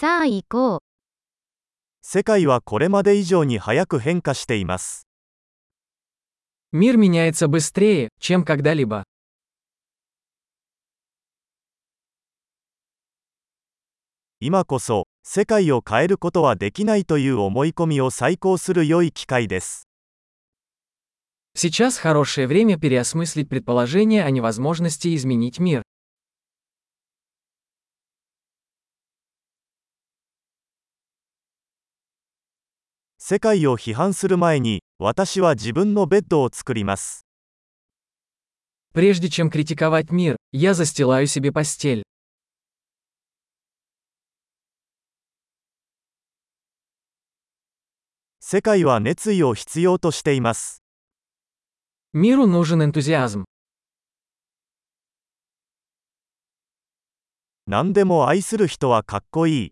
[0.00, 0.80] さあ行こう。
[2.00, 5.06] 世界はこれまで以上に早く変化しています。
[6.72, 9.02] Мир меняется быстрее, чем когда-либо.
[14.40, 19.86] 今こそ、世界を変えることはできないという思い込みを再考する良い機会です。
[21.54, 25.82] Сейчас хорошее время переосмыслить предположение о невозможности изменить мир.
[33.27, 37.25] 世界を批判する前に、私は自分のベッドを作ります。
[38.93, 42.03] Прежде чем критиковать мир, я застилаю себе постель.
[48.39, 50.83] 世界は熱意を必要としています。
[52.13, 53.45] Миру нужен энтузиазм.
[57.65, 59.71] 何でも愛する人はかっこいい。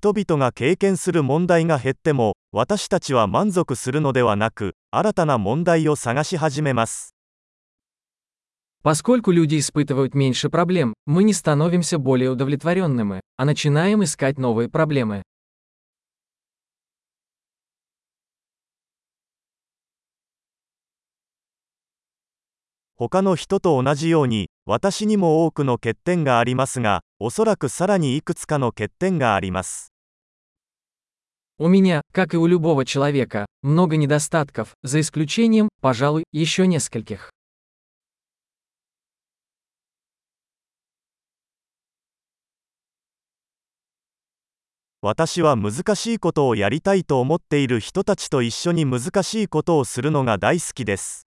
[0.00, 7.14] 人々が経験する問題が減っても、私たちは満足するのではなく、新たな問題を探し始めます。
[8.82, 15.22] Поскольку люди испытывают меньше проблем, мы не становимся более удовлетворенными, а начинаем искать новые проблемы.
[22.98, 29.89] 他の人と同じように、私にも多くの欠点がありますが、おそらくさらにいくつかの欠点があります。
[31.60, 37.30] У меня, как и у любого человека, много недостатков, за исключением, пожалуй, еще нескольких.
[45.02, 51.26] 私は難しいことをやりたいと思っている人たちと一緒に難しいことをするのが大好きです。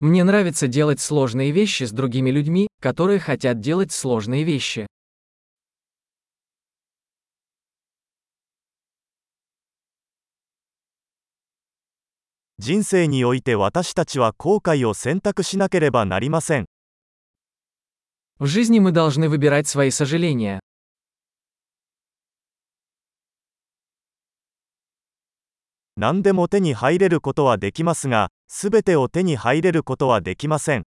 [0.00, 4.86] Мне нравится делать сложные вещи с другими людьми, которые хотят делать сложные вещи.
[12.58, 16.66] 人生において私たちは後悔を選択しなければなりません。
[18.38, 20.60] В жизни мы должны выбирать свои сожаления.
[25.96, 30.84] 何でも手に入れることはできますが、すべてを手に入れることはできません。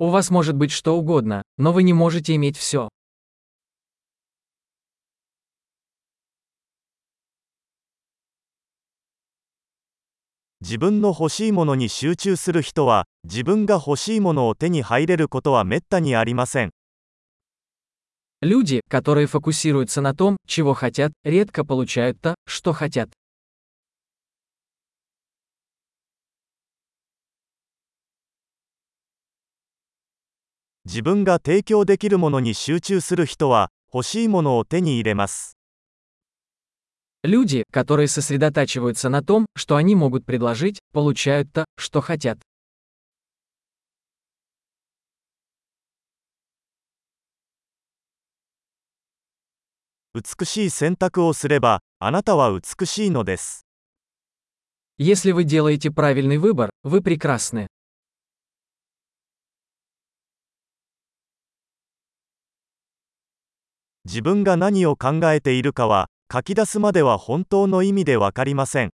[0.00, 2.88] У вас может быть что угодно, но вы не можете иметь все.
[10.62, 16.70] 自分の欲しいものに集中する人は、自分が欲しいものを手に入れることはめったにありません。
[18.42, 23.08] Люди, которые фокусируются на том, чего хотят, редко получают то, что хотят.
[30.84, 35.56] 自分が提供できるものに集中する人は、欲しいものを手に入れます。
[37.24, 42.38] Люди, которые сосредотачиваются на том, что они могут предложить, получают то, что хотят.
[50.14, 53.66] 美しい選択をすれば、あなたは美しいのです。
[54.96, 57.68] Если вы делаете правильный выбор, вы прекрасны.
[64.04, 68.90] 自分が何を考えているかは、 書き出すまでは本当の意味でわかりません。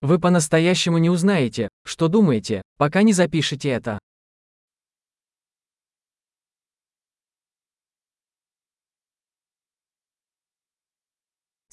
[0.00, 3.98] Вы по-настоящему не узнаете, что думаете, пока не запишете это.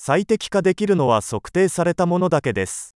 [0.08, 2.96] 最適化できるのは測定されたものだけです。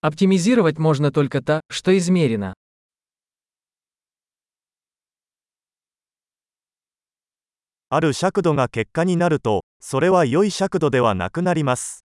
[0.00, 2.54] Оптимизировать можно только то, что измерено.
[7.90, 12.04] ある尺度が結果になると、それは良い尺度ではなくなります。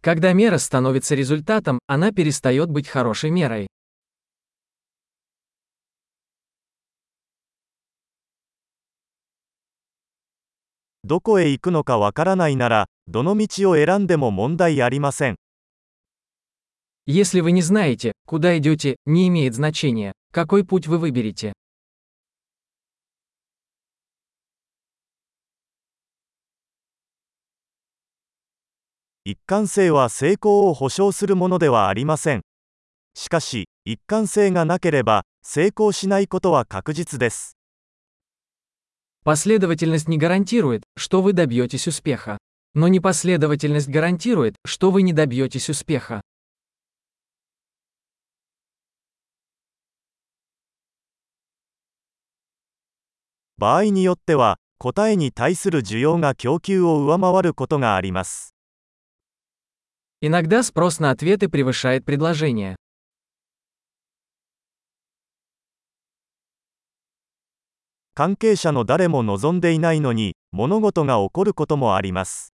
[0.00, 3.66] Когда мера становится результатом, она перестает быть хорошей мерой.
[11.02, 15.36] どこへ行くのかわからないなら、どの道を選んでも問題ありません。
[17.06, 21.52] Если вы не знаете, куда идете, не имеет значения, какой путь вы выберете.
[29.28, 32.42] 一貫性は成功を保証するものではありません。
[33.14, 37.56] しかし、一貫性がなければ、成功しないことは確実です。
[39.24, 42.36] Последовательность не гарантирует, что вы добьетесь успеха.
[42.74, 46.20] Но непоследовательность гарантирует, что вы не добьетесь успеха.
[53.56, 58.54] 場合によっては、答えに対する需要が供給を上回ることがあります。
[60.20, 62.76] Иногда спрос на ответы превышает предложение.
[68.14, 72.52] 関係者の誰も望んでいないのに、物事が起こることもあります。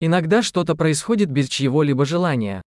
[0.00, 2.60] Иногда что-то происходит без чьего-либо желания.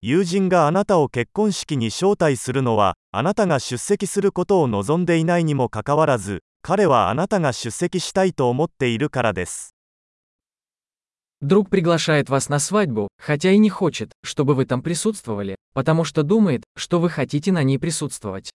[0.00, 9.74] 友人があなたを結婚式に招待するのは、あなたが出席することを望んでいないにもかかわらず、 彼はあなたが出席したいと思っているからです。
[11.40, 16.24] Друг приглашает вас на свадьбу, хотя и не хочет, чтобы вы там присутствовали, потому что
[16.24, 18.50] думает, что вы хотите на ней присутствовать.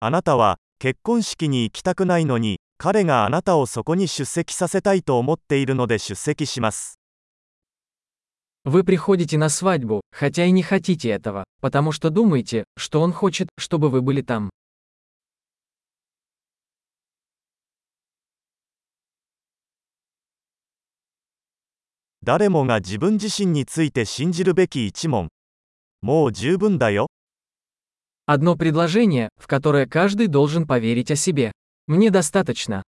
[0.00, 6.99] あなたは、結婚式に行きたくないのに、彼があなたをそこに出席させたいと思っているので出席します。
[8.63, 13.49] Вы приходите на свадьбу, хотя и не хотите этого, потому что думаете, что он хочет,
[13.57, 14.51] чтобы вы были там.
[28.27, 31.51] Одно предложение, в которое каждый должен поверить о себе.
[31.87, 32.83] Мне достаточно.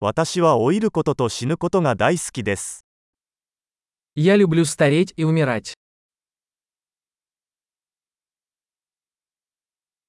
[0.00, 2.84] 私は老いることと死ぬことが大好きです。
[4.16, 5.74] Я люблю стареть и умирать.